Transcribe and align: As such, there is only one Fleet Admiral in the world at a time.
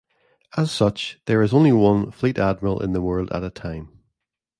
As 0.57 0.71
such, 0.71 1.19
there 1.27 1.43
is 1.43 1.53
only 1.53 1.71
one 1.71 2.09
Fleet 2.09 2.39
Admiral 2.39 2.81
in 2.81 2.93
the 2.93 3.03
world 3.03 3.31
at 3.31 3.43
a 3.43 3.51
time. 3.51 3.99